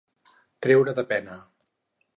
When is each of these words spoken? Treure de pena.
Treure 0.67 0.97
de 1.01 1.07
pena. 1.15 1.39